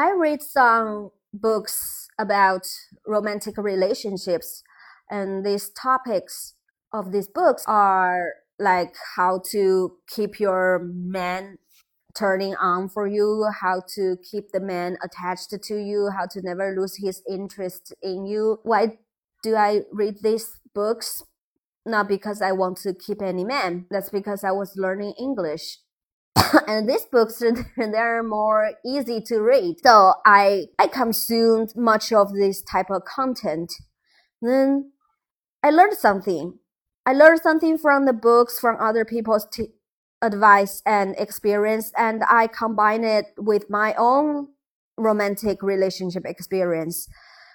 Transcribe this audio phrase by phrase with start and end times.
[0.00, 2.66] I read some books about
[3.06, 4.62] romantic relationships,
[5.10, 6.54] and these topics
[6.90, 11.58] of these books are like how to keep your man
[12.16, 16.74] turning on for you, how to keep the man attached to you, how to never
[16.74, 18.58] lose his interest in you.
[18.62, 18.96] Why
[19.42, 21.22] do I read these books?
[21.84, 23.84] Not because I want to keep any man.
[23.90, 25.76] That's because I was learning English.
[26.66, 27.42] and these books
[27.76, 29.76] they're more easy to read.
[29.82, 33.72] So I I consumed much of this type of content.
[34.40, 34.92] Then
[35.62, 36.58] I learned something.
[37.06, 39.74] I learned something from the books, from other people's t-
[40.22, 44.48] advice and experience, and I combine it with my own
[44.98, 47.08] romantic relationship experience.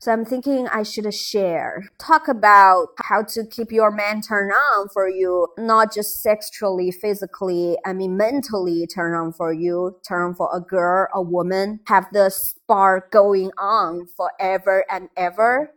[0.00, 4.88] So I'm thinking I should share, talk about how to keep your man turn on
[4.90, 10.50] for you, not just sexually, physically, I mean mentally turn on for you, turn for
[10.54, 15.72] a girl, a woman, have the spark going on forever and ever.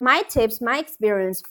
[0.00, 1.42] My tips, my experience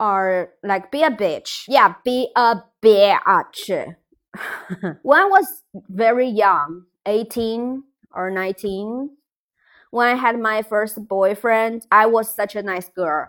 [0.00, 1.62] are like be a bitch.
[1.68, 3.94] Yeah, be a bitch.
[5.02, 9.10] when I was very young, 18 or 19,
[9.92, 13.28] when I had my first boyfriend, I was such a nice girl.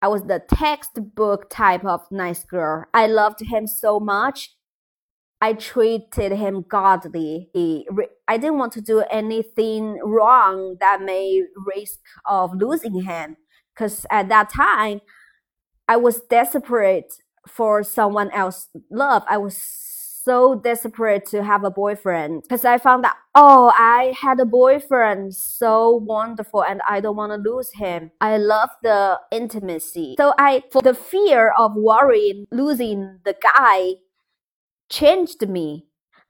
[0.00, 2.84] I was the textbook type of nice girl.
[2.94, 4.54] I loved him so much.
[5.40, 7.48] I treated him godly.
[8.28, 13.36] I didn't want to do anything wrong that may risk of losing him.
[13.76, 15.00] Cause at that time,
[15.88, 17.12] I was desperate
[17.48, 19.24] for someone else love.
[19.28, 19.56] I was
[20.28, 25.34] so desperate to have a boyfriend because I found that, oh, I had a boyfriend
[25.34, 28.10] so wonderful and I don't want to lose him.
[28.20, 30.16] I love the intimacy.
[30.18, 33.94] So I, for the fear of worrying, losing the guy
[34.90, 35.86] changed me.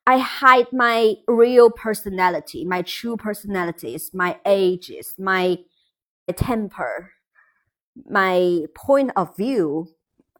[0.06, 5.58] I hide my real personality, my true personalities, my ages, my
[6.34, 7.10] temper
[8.06, 9.88] my point of view.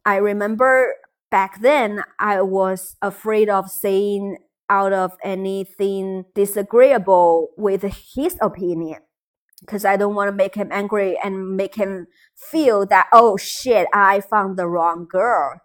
[0.05, 0.93] I remember
[1.31, 4.37] back then I was afraid of saying
[4.69, 7.83] out of anything disagreeable with
[8.15, 8.99] his opinion
[9.61, 13.87] because I don't want to make him angry and make him feel that, oh shit,
[13.93, 15.59] I found the wrong girl.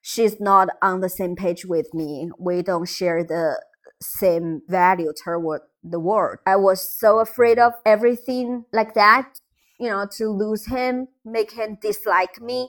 [0.00, 2.30] She's not on the same page with me.
[2.38, 3.62] We don't share the
[4.02, 6.38] same value toward the world.
[6.46, 9.40] I was so afraid of everything like that
[9.78, 12.68] you know, to lose him, make him dislike me.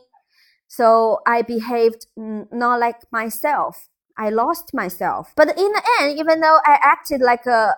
[0.68, 3.90] So I behaved not like myself.
[4.18, 5.34] I lost myself.
[5.36, 7.76] But in the end, even though I acted like a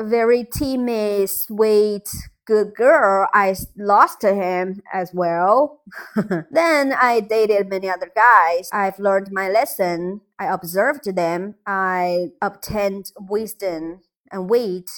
[0.00, 2.08] very timid, sweet,
[2.46, 5.82] good girl, I lost to him as well.
[6.50, 8.68] then I dated many other guys.
[8.72, 10.22] I've learned my lesson.
[10.38, 11.54] I observed them.
[11.66, 14.00] I obtained wisdom
[14.32, 14.90] and weight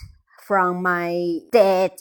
[0.46, 1.92] from my dead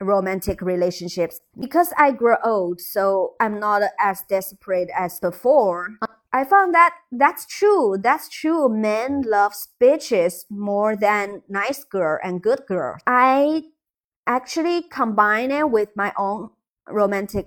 [0.00, 5.96] romantic relationships because I grow old, so I'm not as desperate as before.
[6.32, 7.96] I found that that's true.
[7.98, 8.68] That's true.
[8.68, 12.98] Men love bitches more than nice girl and good girl.
[13.06, 13.62] I
[14.26, 16.50] actually combine it with my own
[16.88, 17.46] romantic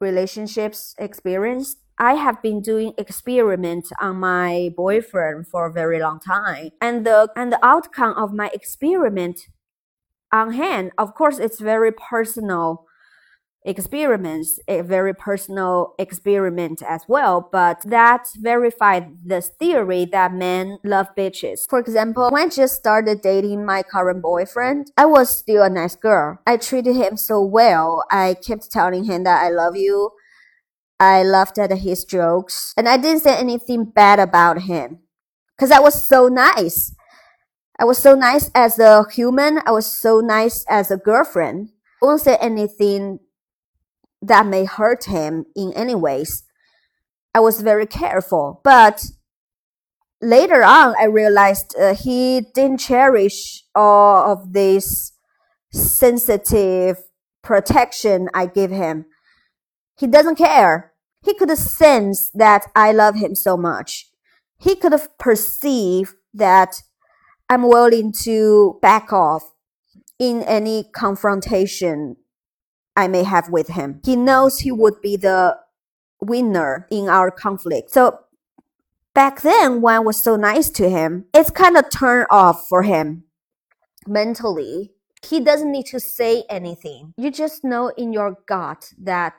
[0.00, 1.76] relationships experience.
[1.98, 6.70] I have been doing experiments on my boyfriend for a very long time.
[6.80, 9.48] And the and the outcome of my experiment
[10.32, 10.92] on hand.
[10.98, 12.86] Of course, it's very personal
[13.64, 21.06] experiments, a very personal experiment as well, but that verified this theory that men love
[21.16, 21.68] bitches.
[21.68, 25.94] For example, when I just started dating my current boyfriend, I was still a nice
[25.94, 26.38] girl.
[26.46, 28.04] I treated him so well.
[28.10, 30.10] I kept telling him that I love you.
[30.98, 35.00] I laughed at his jokes and I didn't say anything bad about him
[35.56, 36.94] because I was so nice.
[37.82, 39.58] I was so nice as a human.
[39.66, 41.70] I was so nice as a girlfriend.
[42.00, 43.18] I won't say anything
[44.20, 46.44] that may hurt him in any ways.
[47.34, 49.04] I was very careful, but
[50.20, 55.14] later on, I realized uh, he didn't cherish all of this
[55.72, 56.98] sensitive
[57.42, 59.06] protection I give him.
[59.98, 60.92] He doesn't care.
[61.24, 64.08] He could sense that I love him so much.
[64.56, 66.80] He could have perceived that
[67.52, 69.52] I'm willing to back off
[70.18, 72.16] in any confrontation
[72.96, 74.00] I may have with him.
[74.06, 75.58] He knows he would be the
[76.18, 77.90] winner in our conflict.
[77.90, 78.20] So
[79.12, 82.84] back then, when I was so nice to him, it's kind of turned off for
[82.84, 83.24] him
[84.06, 84.92] mentally.
[85.22, 87.12] He doesn't need to say anything.
[87.18, 89.34] You just know in your gut that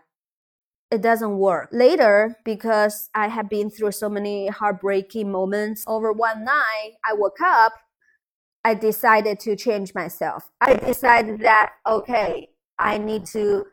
[0.91, 1.69] it doesn't work.
[1.71, 7.41] Later, because I have been through so many heartbreaking moments, over one night, I woke
[7.43, 7.73] up
[8.65, 10.49] I decided to change myself.
[10.61, 12.49] I decided that, okay,
[12.79, 13.65] I need to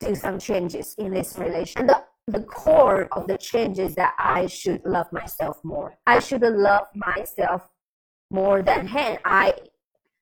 [0.00, 1.86] do some changes in this relation.
[1.86, 5.98] The, the core of the change is that I should love myself more.
[6.06, 7.68] I should love myself
[8.30, 9.18] more than him.
[9.24, 9.54] I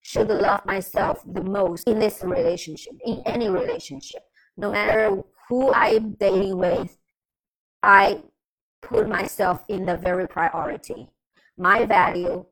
[0.02, 4.22] should love myself the most in this relationship, in any relationship.
[4.56, 6.96] No matter who I'm dating with,
[7.82, 8.22] I
[8.82, 11.08] put myself in the very priority.
[11.58, 12.46] My value,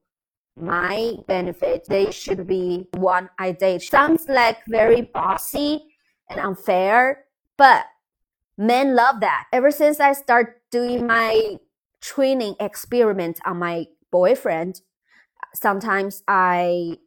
[0.57, 3.83] my benefit, they should be one I date.
[3.83, 5.85] Sounds like very bossy
[6.31, 7.25] and unfair,
[7.57, 7.87] but
[8.57, 9.47] men love that.
[9.53, 11.59] Ever since I start doing my
[12.01, 14.81] training experiment on my boyfriend,
[15.55, 16.99] sometimes I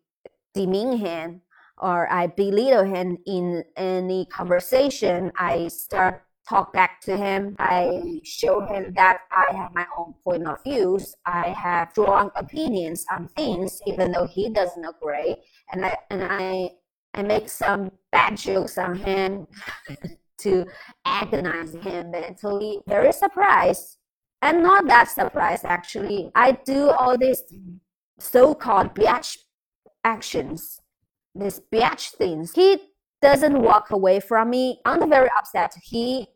[0.54, 1.42] demean him
[1.78, 5.32] or I belittle him in any conversation.
[5.38, 7.56] I start talk back to him.
[7.60, 11.16] I show him that I have my own point of views.
[11.26, 15.36] I have strong opinions on things, even though he doesn't agree.
[15.72, 16.72] And I and I
[17.14, 19.48] I make some bad jokes on him
[20.40, 20.66] to
[21.06, 22.80] agonize him mentally.
[22.88, 23.98] Very surprised.
[24.42, 26.32] And not that surprised actually.
[26.36, 27.44] I do all these
[28.20, 29.38] so-called biatch
[30.04, 30.80] actions,
[31.36, 32.54] these biatch things.
[32.54, 32.78] He
[33.22, 34.80] doesn't walk away from me.
[34.86, 35.74] I'm very upset.
[35.84, 36.28] He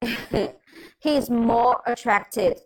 [1.00, 2.60] he is more attracted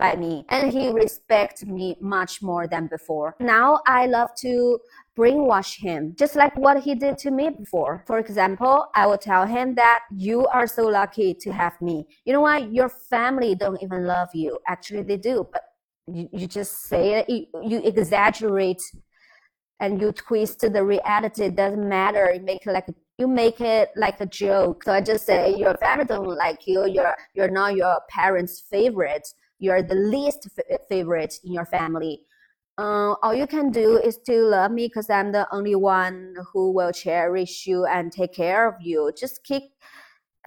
[0.00, 3.36] by me and he respects me much more than before.
[3.38, 4.78] Now I love to
[5.16, 8.02] brainwash him, just like what he did to me before.
[8.06, 12.06] For example, I will tell him that you are so lucky to have me.
[12.24, 12.72] You know what?
[12.72, 14.58] Your family don't even love you.
[14.66, 15.62] Actually, they do, but
[16.06, 18.82] you, you just say it, you, you exaggerate
[19.80, 21.44] and you twist the reality.
[21.44, 22.32] It doesn't matter.
[22.32, 22.88] You make like
[23.20, 24.82] you make it like a joke.
[24.84, 26.86] So I just say your family don't like you.
[26.86, 29.28] You're you're not your parents' favorite.
[29.58, 32.22] You're the least f- favorite in your family.
[32.78, 36.72] Uh, all you can do is to love me because I'm the only one who
[36.72, 39.12] will cherish you and take care of you.
[39.14, 39.64] Just keep,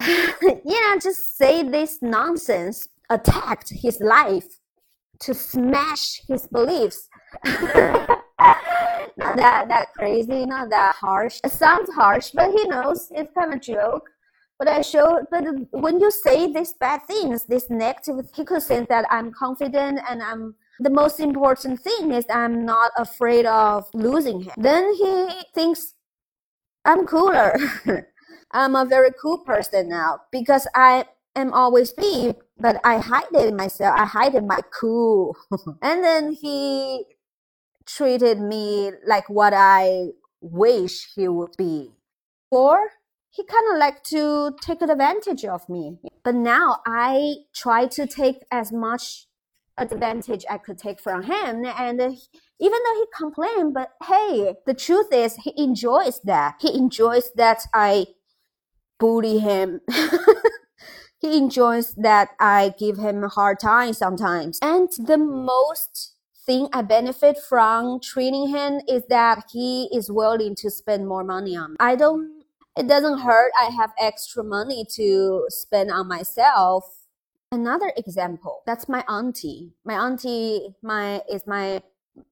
[0.00, 2.88] yeah, just say this nonsense.
[3.10, 4.58] Attacked his life
[5.20, 7.08] to smash his beliefs.
[9.16, 11.40] not that that crazy, not that harsh.
[11.44, 14.10] It sounds harsh, but he knows it's kind of joke.
[14.58, 18.88] But I show, but when you say these bad things, this negative, he could think
[18.88, 20.54] that I'm confident and I'm.
[20.80, 24.52] The most important thing is I'm not afraid of losing him.
[24.56, 25.94] Then he thinks
[26.84, 27.56] I'm cooler.
[28.50, 31.06] I'm a very cool person now because I
[31.36, 33.98] am always me, but I hide it myself.
[33.98, 35.36] I hide my cool.
[35.82, 37.04] and then he
[37.86, 40.08] treated me like what I
[40.40, 41.92] wish he would be.
[42.50, 42.90] Or
[43.30, 45.98] he kind of like to take advantage of me.
[46.22, 49.26] But now I try to take as much
[49.76, 51.64] advantage I could take from him.
[51.64, 52.18] And even
[52.84, 56.56] though he complained, but hey, the truth is he enjoys that.
[56.60, 58.06] He enjoys that I
[59.00, 59.80] bully him.
[61.18, 64.58] he enjoys that I give him a hard time sometimes.
[64.62, 66.13] And the most
[66.46, 71.56] thing I benefit from training him is that he is willing to spend more money
[71.56, 71.76] on me.
[71.80, 72.44] I don't,
[72.76, 73.52] it doesn't hurt.
[73.60, 76.84] I have extra money to spend on myself.
[77.52, 79.72] Another example, that's my auntie.
[79.84, 81.82] My auntie, my, is my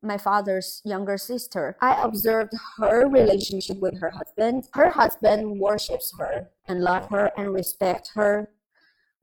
[0.01, 1.77] my father's younger sister.
[1.81, 4.69] I observed her relationship with her husband.
[4.75, 8.49] Her husband worships her and love her and respect her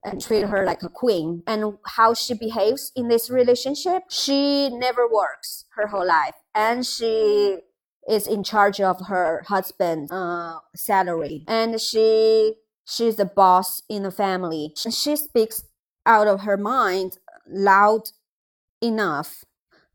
[0.04, 1.44] and treat her like a queen.
[1.48, 7.60] And how she behaves in this relationship, she never works her whole life, and she
[8.08, 14.12] is in charge of her husband's uh, salary, and she she's the boss in the
[14.12, 14.74] family.
[14.76, 15.64] She speaks
[16.06, 18.10] out of her mind loud
[18.82, 19.44] enough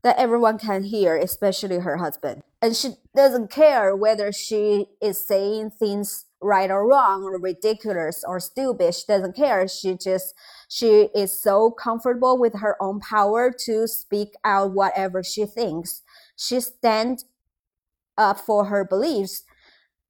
[0.03, 2.43] that everyone can hear, especially her husband.
[2.65, 8.39] And she doesn't care whether she is saying things right or wrong or ridiculous or
[8.39, 8.95] stupid.
[8.95, 9.67] She doesn't care.
[9.67, 10.33] She just,
[10.67, 16.01] she is so comfortable with her own power to speak out whatever she thinks.
[16.35, 17.25] She stands
[18.17, 19.43] up for her beliefs.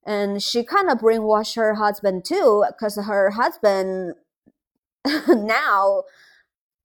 [0.05, 4.13] And she kind of brainwashed her husband too, because her husband
[5.27, 6.03] now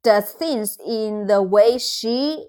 [0.02, 2.48] does things in the way she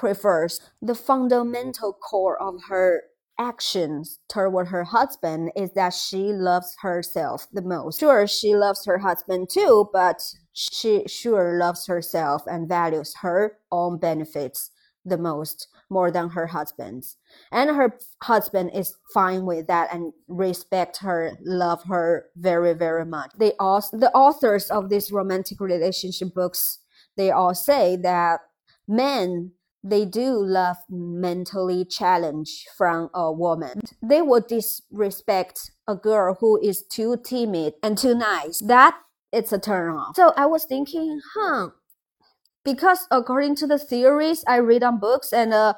[0.00, 0.60] prefers.
[0.80, 3.02] The fundamental core of her
[3.38, 8.00] actions toward her husband is that she loves herself the most.
[8.00, 13.98] Sure, she loves her husband too, but she sure loves herself and values her own
[13.98, 14.70] benefits
[15.04, 17.16] the most more than her husband's.
[17.52, 23.32] And her husband is fine with that and respect her, love her very, very much.
[23.38, 26.78] They all, the authors of these romantic relationship books,
[27.16, 28.40] they all say that
[28.86, 29.52] men
[29.82, 33.80] they do love mentally challenged from a woman.
[34.02, 38.58] They would disrespect a girl who is too timid and too nice.
[38.60, 38.98] That
[39.32, 40.16] it's a turn off.
[40.16, 41.68] So I was thinking, huh?
[42.64, 45.74] Because according to the theories I read on books and uh,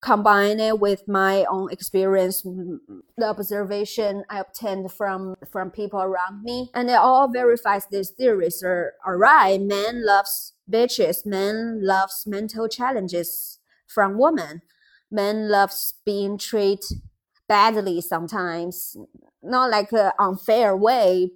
[0.00, 6.70] combine it with my own experience, the observation I obtained from from people around me,
[6.74, 9.60] and it all verifies these theories are, are right.
[9.60, 11.26] Man loves bitches.
[11.26, 14.62] Man loves mental challenges from women.
[15.10, 17.02] Man loves being treated
[17.48, 18.96] badly sometimes,
[19.42, 21.32] not like an unfair way,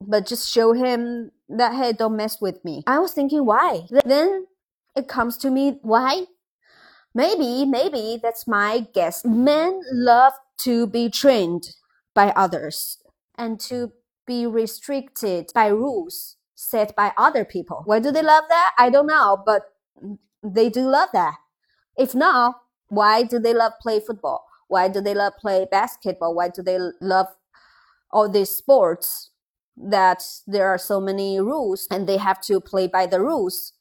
[0.00, 2.82] but just show him that hey, don't mess with me.
[2.86, 3.86] I was thinking why.
[4.04, 4.46] Then
[4.94, 6.26] it comes to me why
[7.16, 9.24] Maybe, maybe that's my guess.
[9.24, 11.70] Men love to be trained
[12.14, 12.98] by others
[13.38, 13.92] and to
[14.26, 17.80] be restricted by rules set by other people.
[17.86, 18.74] Why do they love that?
[18.76, 19.62] I don't know, but
[20.42, 21.36] they do love that.
[21.96, 22.56] If not,
[22.88, 24.44] why do they love play football?
[24.68, 26.34] Why do they love play basketball?
[26.34, 27.28] Why do they love
[28.10, 29.30] all these sports
[29.74, 33.72] that there are so many rules and they have to play by the rules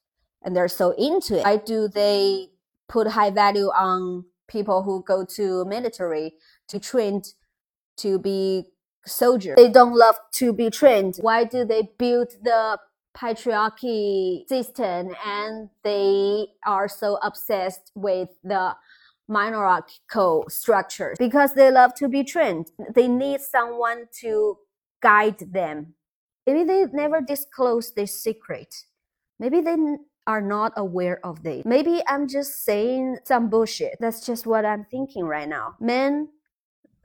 [0.41, 1.43] and they're so into it?
[1.43, 2.51] Why do they
[2.87, 6.33] put high value on people who go to military
[6.67, 7.21] to train
[7.97, 8.65] to be
[9.05, 9.55] soldiers.
[9.55, 11.17] They don't love to be trained.
[11.21, 12.79] Why do they build the
[13.15, 18.75] patriarchy system and they are so obsessed with the
[19.27, 21.15] monarchical structure?
[21.17, 22.71] Because they love to be trained.
[22.93, 24.57] They need someone to
[25.01, 25.93] guide them.
[26.45, 28.73] Maybe they never disclose this secret.
[29.39, 29.75] Maybe they
[30.27, 31.63] are not aware of this.
[31.65, 33.97] Maybe I'm just saying some bullshit.
[33.99, 35.75] That's just what I'm thinking right now.
[35.79, 36.29] Men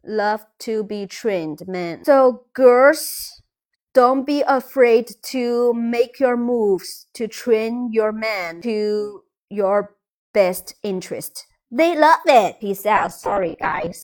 [0.05, 2.05] love to be trained, men.
[2.05, 3.43] So girls,
[3.93, 9.97] don't be afraid to make your moves to train your man to your
[10.33, 11.47] best interest.
[11.71, 12.61] They love it.
[12.61, 13.12] Peace out.
[13.12, 13.99] Sorry, guys.